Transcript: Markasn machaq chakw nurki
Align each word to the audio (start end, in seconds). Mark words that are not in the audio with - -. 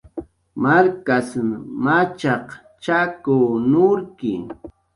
Markasn 0.63 1.49
machaq 1.83 2.47
chakw 2.83 3.33
nurki 3.69 4.33